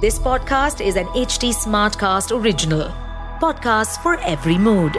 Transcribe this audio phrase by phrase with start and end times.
[0.00, 2.82] This podcast is an HT Smartcast original.
[3.40, 4.98] Podcast for every mood.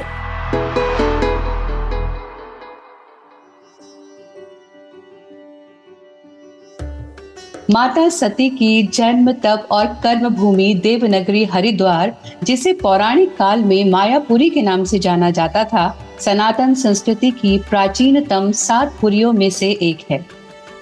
[7.72, 14.50] माता सती की जन्म तप और कर्म भूमि देवनगरी हरिद्वार, जिसे पौराणिक काल में मायापुरी
[14.50, 15.88] के नाम से जाना जाता था,
[16.20, 20.26] सनातन संस्कृति की प्राचीनतम सात पुरियों में से एक है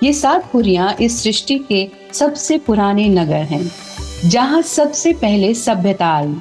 [0.04, 3.85] ये सात पुरियाँ इस सृष्टि के सबसे पुराने नगर हैं
[4.26, 6.36] जहाँ सबसे पहले सभ्यता आई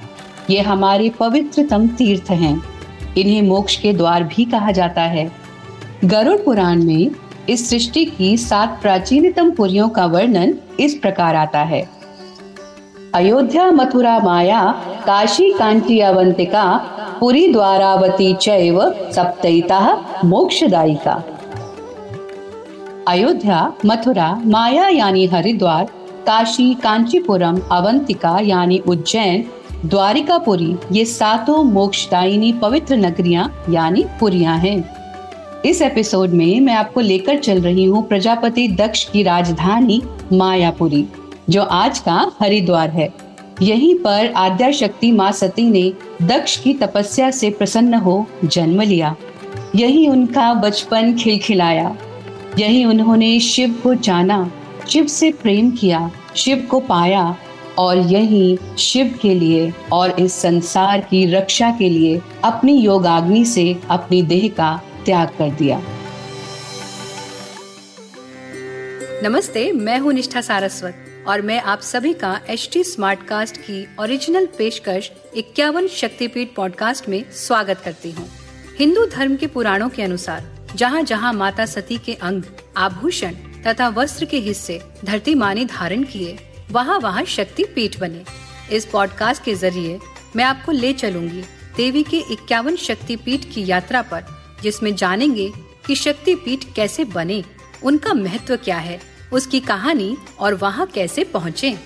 [0.50, 2.62] ये हमारे पवित्रतम तीर्थ हैं।
[3.18, 5.30] इन्हें मोक्ष के द्वार भी कहा जाता है।
[6.04, 7.10] गरुड़ पुराण में
[7.48, 11.82] इस सृष्टि की सात प्राचीनतम पुरियों का वर्णन इस प्रकार आता है।
[13.14, 14.62] अयोध्या मथुरा माया
[15.06, 16.64] काशी कांची अवंतिका
[17.20, 18.80] पुरी द्वारावती चैव
[19.12, 19.80] सप्तता
[20.24, 21.22] मोक्षदायिका।
[23.08, 25.86] अयोध्या मथुरा माया यानी हरिद्वार
[26.26, 29.44] काशी, कांचीपुरम, अवंतिका यानी उज्जैन,
[29.84, 37.38] द्वारिकापुरी ये सातों मोक्षदायिनी पवित्र नगरियाँ यानी पुरियाँ हैं। इस एपिसोड में मैं आपको लेकर
[37.38, 41.04] चल रही हूँ प्रजापति दक्ष की राजधानी मायापुरी,
[41.50, 43.08] जो आज का हरिद्वार है।
[43.62, 45.92] यहीं पर आद्या शक्ति माँ सती ने
[46.26, 49.14] दक्ष की तपस्या से प्रसन्न हो जन्म लिया।
[49.74, 51.96] यही उनका बचपन खिलखिलाया।
[52.58, 54.50] यही उन्होंने शिव को जाना।
[54.88, 57.36] शिव से प्रेम किया, शिव को पाया
[57.78, 63.80] और यही शिव के लिए और इस संसार की रक्षा के लिए अपनी योगाग्नि से
[63.90, 65.80] अपनी देह का त्याग कर दिया।
[69.22, 70.94] नमस्ते, मैं हूँ निष्ठा सारस्वत
[71.28, 77.08] और मैं आप सभी का एच टी स्मार्ट कास्ट की ओरिजिनल पेशकश इक्यावन शक्तिपीठ पॉडकास्ट
[77.08, 78.28] में स्वागत करती हूँ।
[78.78, 82.42] हिंदू धर्म के पुराणों के अनुसार जहाँ जहाँ माता सती के अंग,
[82.76, 83.34] आभूषण
[83.66, 86.36] तथा वस्त्र के हिस्से धरती माँ ने धारण किए,
[86.70, 88.24] वहाँ वहाँ शक्ति पीठ बने।
[88.72, 89.98] इस पॉडकास्ट के ज़रिए
[90.36, 91.42] मैं आपको ले चलूँगी
[91.76, 94.24] देवी के इक्यावन शक्ति पीठ की यात्रा पर,
[94.62, 95.50] जिसमें जानेंगे
[95.86, 97.42] कि शक्ति पीठ कैसे बने,
[97.84, 99.00] उनका महत्व क्या है,
[99.32, 101.76] उसकी कहानी और वहाँ कैसे पहुँचे।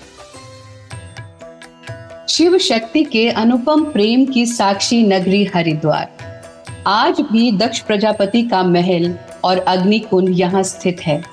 [2.29, 9.13] शिव शक्ति के अनुपम प्रेम की साक्षी नगरी हरिद्वार। आज भी दक्ष प्रजापति का महल
[9.43, 11.23] और अग्नि कुंड यहाँ स्थित है।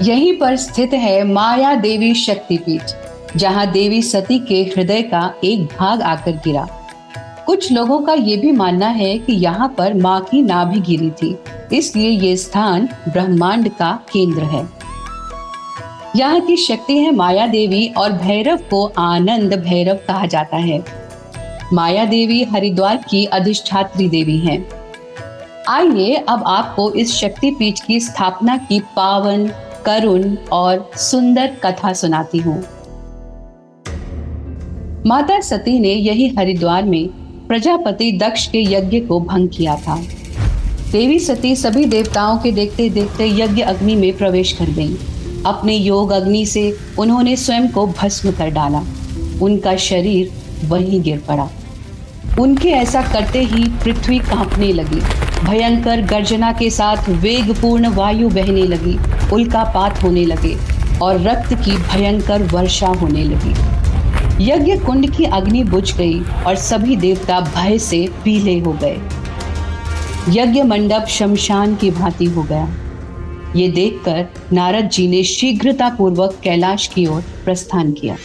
[0.00, 2.90] यहीं पर स्थित है माया देवी शक्तिपीठ,
[3.36, 6.66] जहाँ देवी सती के हृदय का एक भाग आकर गिरा।
[7.46, 11.36] कुछ लोगों का ये भी मानना है कि यहाँ पर माँ की नाभि गिरी थी,
[11.72, 14.66] इसलिए ये स्थान ब्रह्मांड का केंद्र है।
[16.16, 20.82] यहाँ की शक्ति है माया देवी और भैरव को आनंद भैरव कहा जाता है।
[21.72, 24.64] माया देवी हरिद्वार की अधिष्ठात्री देवी हैं।
[25.68, 29.50] आइए अब आपको इस शक्तिपीठ की स्थापना की पावन
[29.86, 32.62] करुण और सुंदर कथा सुनाती हूँ।
[35.06, 37.08] माता सती ने यही हरिद्वार में
[37.48, 39.96] प्रजापति दक्ष के यज्ञ को भंग किया था।
[40.92, 44.96] देवी सती सभी देवताओं के देखते देखते यज्ञ अग्नि में प्रवेश कर गई।
[45.46, 48.82] अपने योग अग्नि से उन्होंने स्वयं को भस्म कर डाला।
[49.42, 50.30] उनका शरीर
[50.64, 51.48] वहीं गिर पड़ा।
[52.40, 55.00] उनके ऐसा करते ही पृथ्वी कांपने लगी।
[55.44, 58.98] भयंकर गर्जना के साथ वेगपूर्ण वायु बहने लगी।
[59.32, 60.58] उल्कापात होने लगे
[61.02, 63.54] और रक्त की भयंकर वर्षा होने लगी।
[64.50, 69.00] यज्ञ कुंड की अग्नि बुझ गई और सभी देवता भय से पीले हो गए।
[70.28, 72.68] यज्ञ मंडप शमशान की भांति हो गया।
[73.56, 78.16] ये देखकर नारद जी ने शीघ्रता पूर्वक कैलाश की ओर प्रस्थान किया।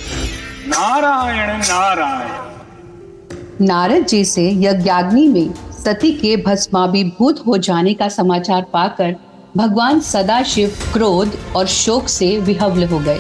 [0.68, 5.54] नारायण नारायण। नारद जी से यज्ञाग्नि में
[5.84, 9.16] सती के भस्माभिभूत हो जाने का समाचार पाकर
[9.58, 13.20] भगवान सदाशिव क्रोध और शोक से विहवल हो गए।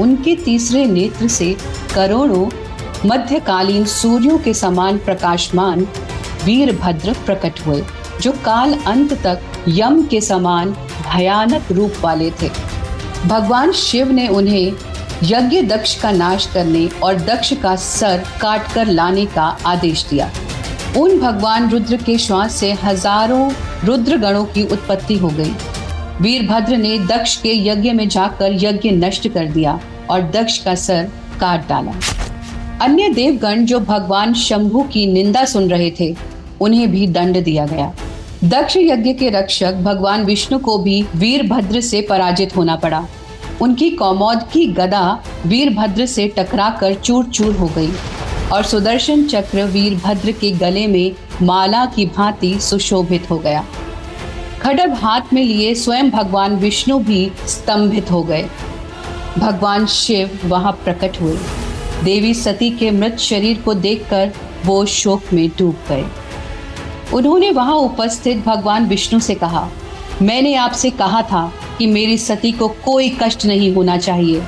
[0.00, 1.50] उनके तीसरे नेत्र से
[1.94, 2.46] करोड़ों
[3.06, 5.86] मध्यकालीन सूर्यों के समान प्रकाशमान
[6.44, 7.82] वीरभद्र प्रकट हुए,
[8.20, 10.70] जो काल अंत तक यम के समान
[11.02, 12.50] भयानक रूप वाले थे।
[13.26, 14.72] भगवान शिव ने उन्हें
[15.24, 20.30] यज्ञ दक्ष का नाश करने और दक्ष का सर काट कर लाने का आदेश दिया।
[20.96, 23.52] उन भगवान रुद्र के श्वास से हज़ारों
[23.84, 25.54] रुद्रगणों की उत्पत्ति हो गई।
[26.20, 29.80] वीरभद्र ने दक्ष के यज्ञ में जाकर यज्ञ नष्ट कर दिया
[30.10, 31.10] और दक्ष का सर
[31.40, 31.92] काट डाला।
[32.82, 36.14] अन्य देवगण जो भगवान शंभु की निंदा सुन रहे थे,
[36.60, 37.92] उन्हें भी दंड दिया गया।
[38.44, 43.06] दक्ष यज्ञ के रक्षक भगवान विष्णु को भी वीरभद्र से पराजित होना पड़ा।
[43.62, 47.92] उनकी कौमोद की गदा वीरभद्र से टकराकर चूर चूर हो गई
[48.52, 51.12] और सुदर्शन चक्र वीरभद्र के गले में
[51.42, 53.64] माला की भांति सुशोभित हो गया।
[54.62, 58.44] खडग हाथ में लिए स्वयं भगवान विष्णु भी स्तंभित हो गए।
[59.38, 61.36] भगवान शिव वहाँ प्रकट हुए।
[62.04, 64.30] देवी सती के मृत शरीर को देखकर
[64.66, 66.04] वो शोक में डूब गए।
[67.14, 69.68] उन्होंने वहाँ उपस्थित भगवान विष्णु से कहा,
[70.22, 74.42] मैंने आपसे कहा था कि मेरी सती को कोई कष्ट नहीं होना चाहिए।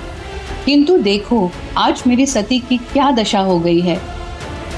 [0.65, 4.01] किंतु देखो, आज मेरी सती की क्या दशा हो गई है।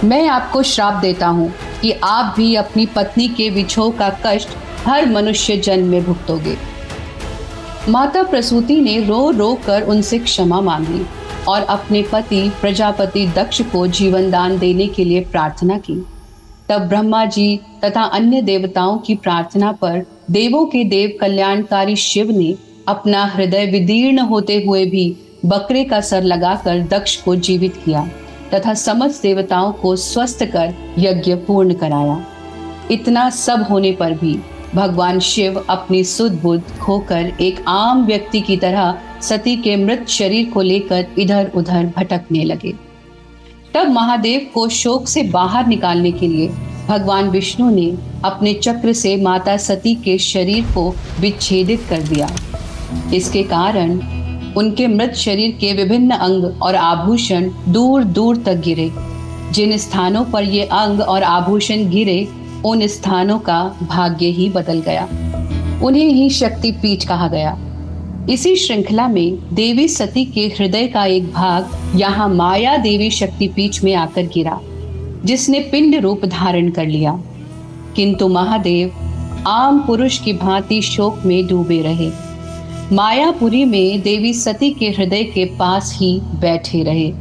[0.04, 1.52] मैं आपको श्राप देता हूँ
[1.82, 4.48] कि आप भी अपनी पत्नी के विछोह का कष्ट
[4.86, 6.56] हर मनुष्य जन्म में भुगतोगे।
[7.88, 11.04] माता प्रसूति ने रो रो कर उनसे क्षमा मांगी
[11.48, 15.94] और अपने पति प्रजापति दक्ष को जीवन दान देने के लिए प्रार्थना की।
[16.68, 22.54] तब ब्रह्मा जी तथा अन्य देवताओं की प्रार्थना पर देवों के देव कल्याणकारी शिव ने
[22.88, 25.14] अपना हृदय विदीर्ण होते हुए भी
[25.46, 28.08] बकरे का सर लगाकर दक्ष को जीवित किया
[28.54, 32.24] तथा समस्त देवताओं को स्वस्थ कर यज्ञ पूर्ण कराया।
[32.90, 34.38] इतना सब होने पर भी
[34.74, 40.50] भगवान शिव अपनी सुध बुद्ध खोकर एक आम व्यक्ति की तरह सती के मृत शरीर
[40.50, 42.72] को लेकर इधर उधर भटकने लगे।
[43.74, 46.48] तब महादेव को शोक से बाहर निकालने के लिए
[46.88, 47.86] भगवान विष्णु ने
[48.24, 52.28] अपने चक्र से माता सती के शरीर को विच्छेदित कर दिया।
[53.14, 53.98] इसके कारण
[54.56, 58.90] उनके मृत शरीर के विभिन्न अंग और आभूषण दूर दूर तक गिरे।
[59.52, 62.28] जिन स्थानों पर ये अंग और आभूषण गिरे
[62.64, 65.04] उन स्थानों का भाग्य ही बदल गया।
[65.82, 67.58] उन्हें ही शक्ति पीठ कहा गया।
[68.30, 73.84] इसी श्रृंखला में देवी सती के हृदय का एक भाग यहाँ माया देवी शक्ति पीठ
[73.84, 74.60] में आकर गिरा,
[75.24, 77.22] जिसने पिंड रूप धारण कर लिया।
[77.96, 78.92] किंतु महादेव,
[79.46, 82.10] आम पुरुष की भांति शोक में डूबे रहे।
[82.92, 87.12] मायापुरी में देवी सती के हृदय के पास ही बैठे रहे।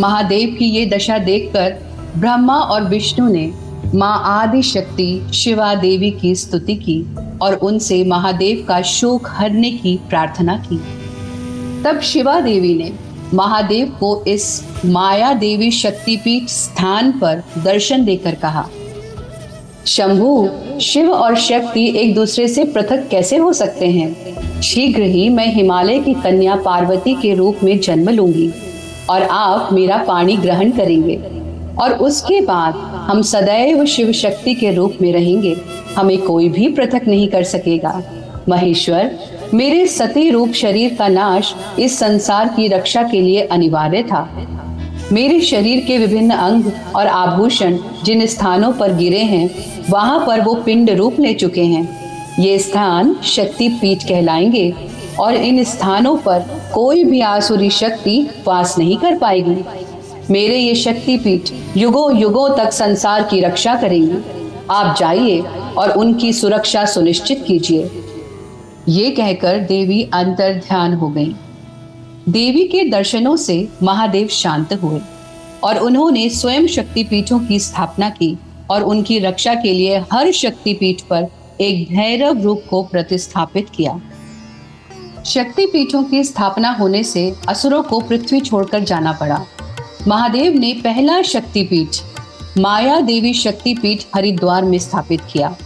[0.00, 1.78] महादेव की ये दशा देखकर
[2.16, 3.52] ब्रह्मा और विष्णु ने
[3.94, 7.02] माँ आदि शक्ति शिवा देवी की स्तुति की
[7.42, 10.76] और उनसे महादेव का शोक हरने की प्रार्थना की।
[11.82, 12.92] तब शिवा देवी ने
[13.34, 18.66] महादेव को इस माया देवी शक्तिपीठ स्थान पर दर्शन देकर कहा,
[19.86, 20.48] शंभु,
[20.80, 24.60] शिव और शक्ति एक दूसरे से पृथक कैसे हो सकते हैं?
[24.60, 28.50] शीघ्र ही मैं हिमालय की कन्या पार्वती के रूप में जन्म लूँगी
[29.10, 31.39] और आप मेरा पानी ग्रहण करेंगे।
[31.78, 35.56] और उसके बाद हम सदैव शिव शक्ति के रूप में रहेंगे।
[35.96, 38.02] हमें कोई भी पृथक नहीं कर सकेगा।
[38.48, 39.10] महेश्वर,
[39.54, 44.46] मेरे सती रूप शरीर का नाश इस संसार की रक्षा के लिए अनिवार्य था।
[45.12, 46.64] मेरे शरीर के विभिन्न अंग
[46.96, 49.50] और आभूषण जिन स्थानों पर गिरे हैं,
[49.90, 52.00] वहाँ पर वो पिंड रूप ले चुके हैं।
[52.38, 54.74] ये स्थान शक्ति पीठ कहलाएँगे
[55.20, 56.38] और इन स्थानों पर
[56.74, 59.64] कोई भी आसुरी शक्ति वास नहीं कर पाएगी।
[60.30, 64.18] मेरे ये शक्ति पीठ युगों युगों तक संसार की रक्षा करेंगी।
[64.70, 65.40] आप जाइए
[65.78, 67.90] और उनकी सुरक्षा सुनिश्चित कीजिए।
[68.88, 71.34] ये कहकर देवी अंतर ध्यान हो गई।
[72.28, 75.00] देवी के दर्शनों से महादेव शांत हुए
[75.64, 78.36] और उन्होंने स्वयं शक्तिपीठों की स्थापना की
[78.70, 81.26] और उनकी रक्षा के लिए हर शक्तिपीठ पर
[81.60, 84.00] एक भैरव रूप को प्रतिस्थापित किया।
[85.26, 89.44] शक्तिपीठों की स्थापना होने से असुरों को पृथ्वी छोड़कर जाना पड़ा।
[90.08, 91.96] महादेव ने पहला शक्तिपीठ,
[92.58, 95.56] माया देवी शक्तिपीठ हरिद्वार में स्थापित किया।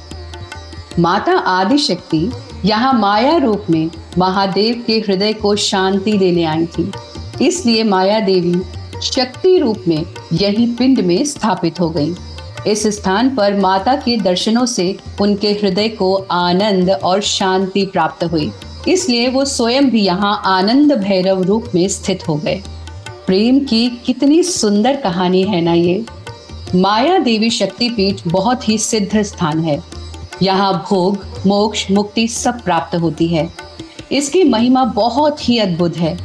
[0.99, 2.33] माता आदि शक्ति
[2.65, 6.91] यहाँ माया रूप में महादेव के हृदय को शांति देने आई थी।
[7.43, 8.55] इसलिए माया देवी
[9.03, 12.15] शक्ति रूप में यही पिंड में स्थापित हो गई।
[12.67, 18.53] इस स्थान पर माता के दर्शनों से उनके हृदय को आनंद और शांति प्राप्त हुई।
[18.89, 22.63] इसलिए वो स्वयं भी यहाँ आनंद भैरव रूप में स्थित हो गए।
[23.27, 26.05] प्रेम की कितनी सुंदर कहानी है ना ये?
[26.75, 29.79] माया देवी शक्तिपीठ बहुत ही सिद्ध स्थान है।
[30.43, 33.49] यहाँ भोग, मोक्ष, मुक्ति सब प्राप्त होती है।
[34.13, 36.17] इसकी महिमा बहुत ही अद्भुत है।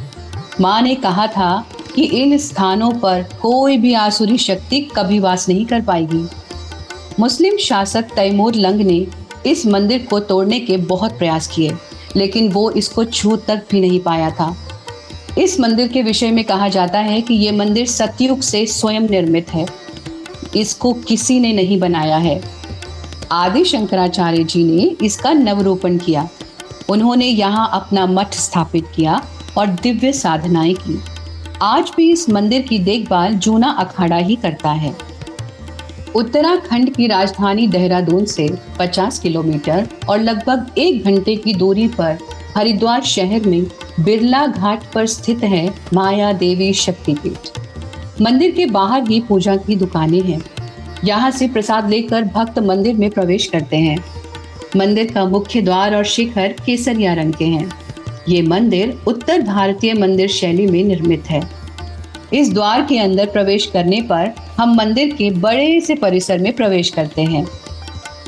[0.60, 5.66] माँ ने कहा था कि इन स्थानों पर कोई भी आसुरी शक्ति कभी वास नहीं
[5.66, 6.24] कर पाएगी।
[7.20, 9.06] मुस्लिम शासक तैमूर लंग ने
[9.46, 11.72] इस मंदिर को तोड़ने के बहुत प्रयास किए,
[12.16, 14.54] लेकिन वो इसको छू तक भी नहीं पाया था।
[15.38, 19.50] इस मंदिर के विषय में कहा जाता है कि ये मंदिर सतयुग से स्वयं निर्मित
[19.54, 19.66] है।
[20.56, 22.42] इसको किसी ने नहीं बनाया है।
[23.32, 26.28] आदि शंकराचार्य जी ने इसका नवरूपण किया।
[26.88, 29.22] उन्होंने यहाँ अपना मठ स्थापित किया
[29.58, 31.00] और दिव्य साधनाएँ की।
[31.62, 34.96] आज भी इस मंदिर की देखभाल जूना अखाड़ा ही करता है।
[36.14, 42.18] उत्तराखंड की राजधानी देहरादून से 50 किलोमीटर और लगभग एक घंटे की दूरी पर
[42.56, 43.66] हरिद्वार शहर में
[44.00, 47.58] बिरला घाट पर स्थित है माया देवी शक्तिपीठ।
[48.22, 50.40] मंदिर के बाहर ही पूजा की दुकानें हैं।
[51.04, 53.98] यहाँ से प्रसाद लेकर भक्त मंदिर में प्रवेश करते हैं।
[54.76, 57.70] मंदिर का मुख्य द्वार और शिखर केसरिया रंग के हैं।
[58.28, 61.42] ये मंदिर उत्तर भारतीय मंदिर शैली में निर्मित है।
[62.32, 66.90] इस द्वार के अंदर प्रवेश करने पर हम मंदिर के बड़े से परिसर में प्रवेश
[66.90, 67.46] करते हैं।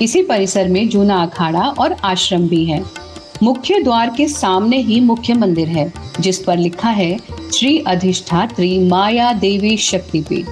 [0.02, 2.85] इसी परिसर में जूना अखाड़ा और आश्रम भी है।
[3.42, 7.18] मुख्य द्वार के सामने ही मुख्य मंदिर है, जिस पर लिखा है,
[7.54, 10.46] श्री अधिष्ठात्री माया देवी शक्तिपीठ।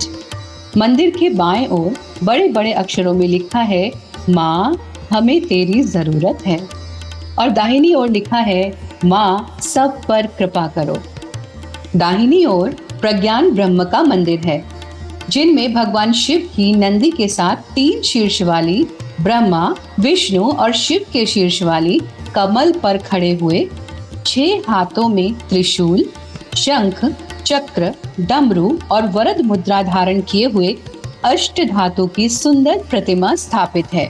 [0.77, 1.95] मंदिर के बाएँ ओर
[2.25, 3.93] बड़े बड़े अक्षरों में लिखा है,
[4.31, 4.77] माँ,
[5.11, 6.69] हमें तेरी ज़रूरत है।
[7.39, 10.99] और दाहिनी ओर लिखा है, माँ, सब पर कृपा करो।
[11.97, 12.71] दाहिनी ओर
[13.01, 14.65] प्रज्ञान ब्रह्म का मंदिर है,
[15.29, 18.87] जिनमें भगवान शिव की नंदी के साथ तीन शीर्ष वाली
[19.21, 22.01] ब्रह्मा, विष्णु और शिव के शीर्ष वाली
[22.35, 23.69] कमल पर खड़े हुए
[24.27, 26.05] छह हाथों में त्रिशूल,
[26.57, 27.05] शंख,
[27.45, 30.77] चक्र, डमरू और वरद मुद्रा धारण किए हुए
[31.25, 34.09] अष्ट धातु की सुंदर प्रतिमा स्थापित है।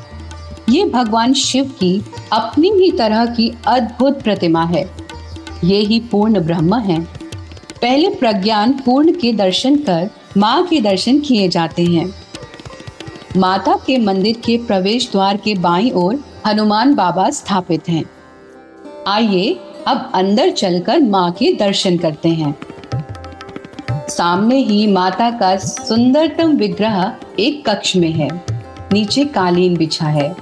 [0.68, 4.90] ये भगवान शिव की अपनी ही तरह की अद्भुत प्रतिमा है।
[5.64, 7.00] ये ही पूर्ण ब्रह्म है।
[7.82, 12.14] पहले प्रज्ञान पूर्ण के दर्शन कर माँ के दर्शन किए जाते हैं।
[13.36, 18.04] माता के मंदिर के प्रवेश द्वार के बाईं ओर हनुमान बाबा स्थापित हैं।
[19.08, 22.56] आइए, अब अंदर चलकर माँ के दर्शन करते हैं।
[23.92, 28.28] सामने ही माता का सुंदरतम विग्रह एक कक्ष में है।
[28.92, 30.36] नीचे कालीन बिछा है।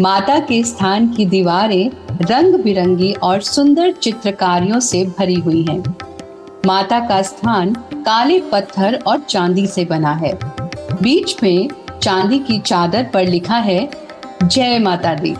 [0.00, 1.90] माता के स्थान की दीवारें
[2.22, 5.96] रंग बिरंगी और सुंदर चित्रकारियों से भरी हुई हैं।
[6.66, 10.38] माता का स्थान काले पत्थर और चांदी से बना है।
[11.02, 11.68] बीच में
[12.02, 14.05] चांदी की चादर पर लिखा है
[14.42, 15.34] जय माता दी।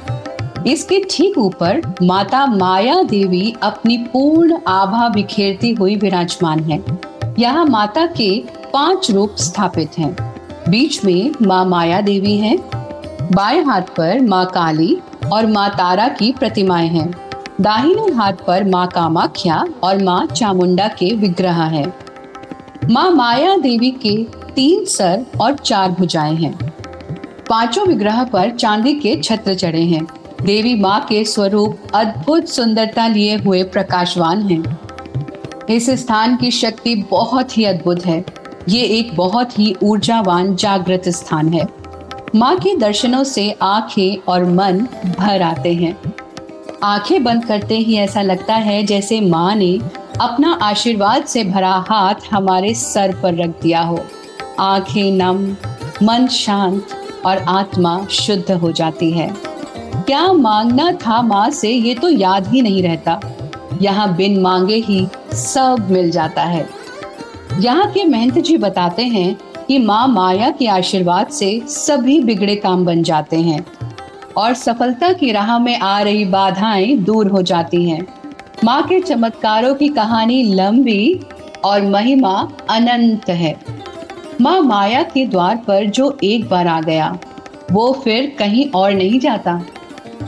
[0.67, 6.83] इसके ठीक ऊपर माता माया देवी अपनी पूर्ण आभा बिखेरती हुई विराजमान है।
[7.39, 8.31] यहाँ माता के
[8.73, 10.15] पाँच रूप स्थापित हैं।
[10.69, 12.59] बीच में माँ माया देवी हैं,
[13.33, 14.97] बाएँ हाथ पर माँ काली
[15.33, 17.11] और माँ तारा की प्रतिमाएँ हैं।
[17.61, 21.93] दाहिने हाथ पर माँ कामाख्या और माँ चामुंडा के विग्रह हैं।
[22.91, 24.17] माँ माया देवी के
[24.55, 26.66] तीन सर और चार भुजाएँ हैं।
[27.49, 30.07] पाँचों विग्रह पर चांदी के छत्र चढ़े हैं।
[30.43, 34.79] देवी माँ के स्वरूप अद्भुत सुंदरता लिए हुए प्रकाशवान हैं।
[35.71, 38.25] इस स्थान की शक्ति बहुत ही अद्भुत है।
[38.69, 41.67] ये एक बहुत ही ऊर्जावान जागृत स्थान है।
[42.35, 44.87] माँ के दर्शनों से आँखें और मन
[45.19, 45.97] भर आते हैं।
[46.83, 49.79] आँखें बंद करते ही ऐसा लगता है जैसे माँ ने
[50.21, 54.05] अपना आशीर्वाद से भरा हाथ हमारे सर पर रख दिया हो।
[54.61, 55.57] आँखें नम,
[56.03, 56.87] मन शांत
[57.27, 59.31] और आत्मा शुद्ध हो जाती है।
[60.07, 63.21] क्या मांगना था माँ से ये तो याद ही नहीं रहता।
[63.83, 66.69] यहाँ बिन मांगे ही सब मिल जाता है।
[67.61, 69.37] यहाँ के महंत जी बताते हैं
[69.69, 73.65] कि माँ माया के आशीर्वाद से सभी बिगड़े काम बन जाते हैं
[74.37, 78.07] और सफलता की राह में आ रही बाधाएँ दूर हो जाती हैं।
[78.65, 81.21] माँ के चमत्कारों की कहानी लंबी
[81.65, 82.33] और महिमा
[82.71, 83.55] अनंत है।
[84.41, 87.19] माँ माया के द्वार पर जो एक बार आ गया,
[87.73, 89.55] वो फिर कहीं और नहीं जाता।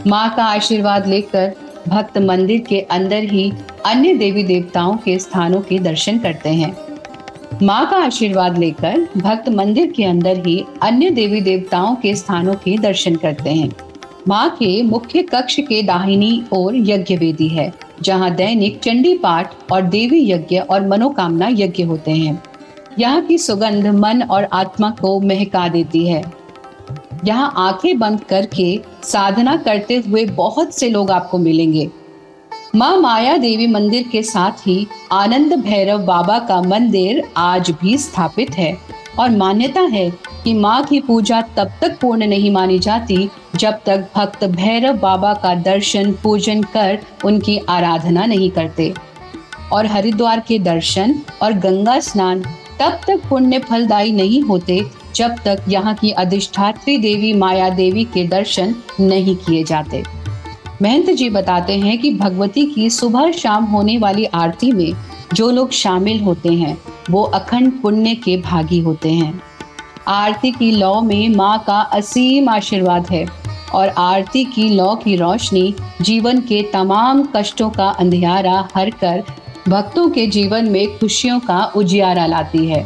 [0.07, 1.55] माँ का आशीर्वाद लेकर
[1.89, 3.51] भक्त मंदिर के अंदर ही
[3.87, 6.77] अन्य देवी देवताओं के स्थानों के दर्शन करते हैं।
[7.63, 12.79] माँ का आशीर्वाद लेकर भक्त मंदिर के अंदर ही अन्य देवी देवताओं के स्थानों के
[12.79, 13.71] दर्शन करते हैं।
[14.29, 17.73] माँ के मुख्य कक्ष के दाहिनी ओर यज्ञ वेदी है,
[18.03, 22.43] जहाँ दैनिक चंडी पाठ और देवी यज्ञ और मनोकामना यज्ञ होते हैं।
[22.99, 26.23] यहाँ की सुगंध मन और आत्मा को महका देती है।
[27.25, 31.89] यहाँ आँखें बंद करके साधना करते हुए बहुत से लोग आपको मिलेंगे।
[32.75, 38.59] माँ माया देवी मंदिर के साथ ही आनंद भैरव बाबा का मंदिर आज भी स्थापित
[38.59, 38.77] है
[39.19, 40.11] और मान्यता है
[40.45, 45.35] कि माँ की पूजा तब तक पूर्ण नहीं मानी जाती जब तक भक्त भैरव बाबा
[45.35, 48.93] का दर्शन पूजन कर उनकी आराधना नहीं करते।
[49.73, 52.45] और हरिद्वार के दर्शन और गंगा स्नान
[52.81, 54.81] तब तक पुण्य फलदायी नहीं होते,
[55.15, 60.03] जब तक यहाँ की अधिष्ठात्री देवी माया देवी के दर्शन नहीं किए जाते।
[60.83, 64.93] महंत जी बताते हैं कि भगवती की सुबह शाम होने वाली आरती में
[65.35, 66.77] जो लोग शामिल होते हैं,
[67.11, 69.41] वो अखंड पुण्य के भागी होते हैं।
[70.09, 73.27] आरती की लौ में माँ का असीम आशीर्वाद है
[73.75, 79.23] और आरती की लौ की रोशनी जीवन के तमाम कष्टों का अंधियारा हर कर
[79.69, 82.85] भक्तों के जीवन में खुशियों का उजियारा लाती है।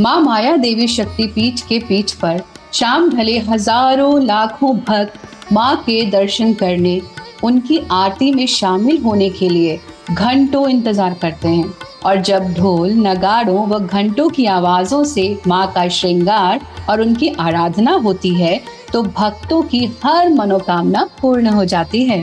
[0.00, 2.42] माँ माया देवी शक्ति पीठ के पीठ पर
[2.74, 7.00] शाम ढले हज़ारों लाखों भक्त माँ के दर्शन करने,
[7.44, 9.78] उनकी आरती में शामिल होने के लिए
[10.10, 11.72] घंटों इंतज़ार करते हैं।
[12.04, 17.92] और जब ढोल, नगाड़ों व घंटों की आवाजों से माँ का श्रृंगार और उनकी आराधना
[17.96, 18.60] होती है
[18.92, 22.22] तो भक्तों की हर मनोकामना पूर्ण हो जाती है।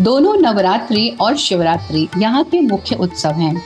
[0.00, 3.62] दोनों नवरात्रि और शिवरात्रि यहाँ के मुख्य उत्सव हैं।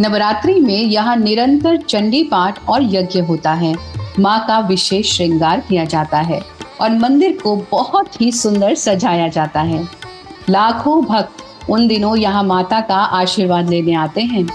[0.00, 3.74] नवरात्रि में यहाँ निरंतर चंडी पाठ और यज्ञ होता है।
[4.20, 6.40] माँ का विशेष श्रृंगार किया जाता है
[6.80, 9.82] और मंदिर को बहुत ही सुंदर सजाया जाता है।
[10.50, 14.46] लाखों भक्त उन दिनों यहाँ माता का आशीर्वाद लेने आते हैं।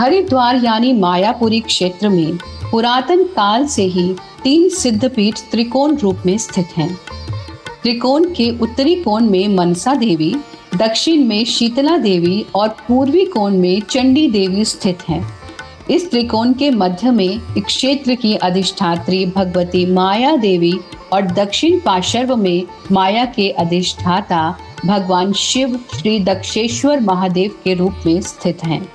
[0.00, 2.36] हरिद्वार यानी मायापुरी क्षेत्र में
[2.70, 4.12] पुरातन काल से ही
[4.44, 6.96] तीन सिद्धपीठ त्रिकोण रूप में स्थित हैं।
[7.82, 10.34] त्रिकोण के उत्तरी कोण में मनसा देवी,
[10.76, 15.22] दक्षिण में शीतला देवी और पूर्वी कोण में चंडी देवी स्थित हैं।
[15.90, 20.72] इस त्रिकोण के मध्य में क्षेत्र की अधिष्ठात्री भगवती माया देवी
[21.12, 28.20] और दक्षिण पार्श्व में माया के अधिष्ठाता भगवान शिव श्री दक्षेश्वर महादेव के रूप में
[28.20, 28.86] स्थित हैं।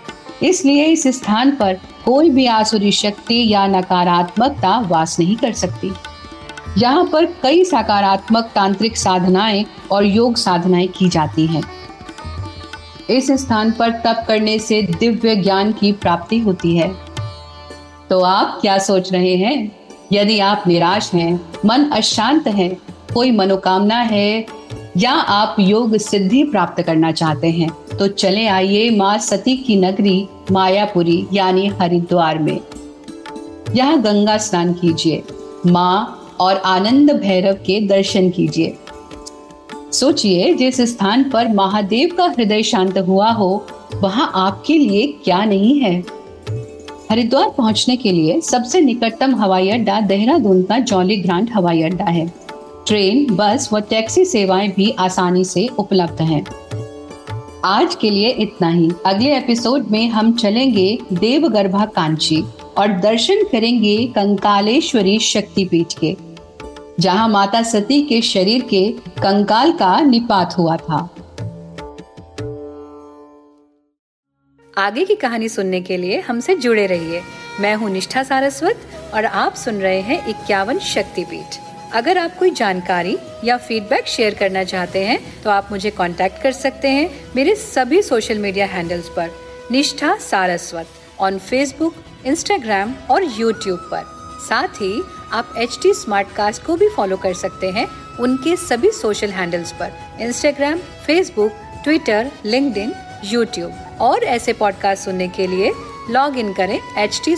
[0.44, 1.74] इसलिए इस स्थान पर
[2.06, 5.92] कोई भी आसुरी शक्ति या नकारात्मकता वास नहीं कर सकती
[6.77, 11.63] यहाँ पर कई सकारात्मक तांत्रिक साधनाएँ और योग साधनाएँ की जाती हैं।
[13.10, 16.94] इस स्थान पर तप करने से दिव्य ज्ञान की प्राप्ति होती है।
[18.10, 19.72] तो आप क्या सोच रहे हैं?
[20.13, 22.70] यदि आप निराश हैं, मन अशांत है,
[23.13, 24.46] कोई मनोकामना है,
[24.98, 30.27] या आप योग सिद्धि प्राप्त करना चाहते हैं तो चले आइए माँ सती की नगरी
[30.51, 32.60] मायापुरी, यानी हरिद्वार में।
[33.75, 35.24] यहाँ गंगा स्नान कीजिए।
[35.67, 38.77] माँ और आनंद भैरव के दर्शन कीजिए।
[39.92, 43.65] सोचिए, जिस स्थान पर महादेव का हृदय शांत हुआ हो,
[43.96, 46.04] वहाँ आपके लिए क्या नहीं है?
[47.12, 52.34] हरिद्वार पहुँचने के लिए सबसे निकटतम हवाई अड्डा देहरादून का जॉली ग्रांट हवाई अड्डा है।
[52.88, 56.46] ट्रेन, बस व टैक्सी सेवाएँ भी आसानी से उपलब्ध हैं।
[57.65, 62.44] आज के लिए इतना ही। अगले एपिसोड में हम चलेंगे देवगर्भा कांची
[62.77, 66.15] और दर्शन करेंगे कंकालेश्वरी शक्तिपीठ के,
[67.00, 68.88] जहाँ माता सती के शरीर के
[69.20, 70.98] कंकाल का निपात हुआ था।
[74.77, 77.22] आगे की कहानी सुनने के लिए हमसे जुड़े रहिए।
[77.62, 78.82] मैं हूँ निष्ठा सारस्वत
[79.13, 81.58] और आप सुन रहे हैं इक्यावन शक्तिपीठ।
[81.93, 86.52] अगर आप कोई जानकारी या फीडबैक शेयर करना चाहते हैं तो आप मुझे कांटेक्ट कर
[86.52, 89.30] सकते हैं मेरे सभी सोशल मीडिया हैंडल्स पर,
[89.71, 90.88] Nishtha Saraswat
[91.19, 91.95] on Facebook
[92.26, 94.04] Instagram और यूट्यूब पर।
[94.50, 95.94] साथ ही, आप एच टी
[96.66, 97.88] को भी फॉलो कर सकते हैं
[98.20, 101.52] उनके सभी सोशल हैंडल्स पर। Instagram Facebook
[101.84, 105.74] Twitter link YouTube और ऐसे पॉडकास्ट सुनने के लिए
[106.10, 107.36] लॉग इन करें एच टी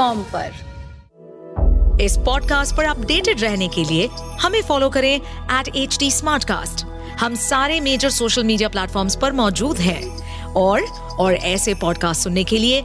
[0.00, 0.52] पर।
[2.00, 5.20] इस पॉडकास्ट पर अपडेटेड रहने के लिए हमें फॉलो करें
[5.60, 6.10] एट एच टी
[7.14, 10.80] हम सारे मेजर सोशल मीडिया प्लेटफॉर्म पर मौजूद हैं। और
[11.18, 12.84] और ऐसे पॉडकास्ट सुनने के लिए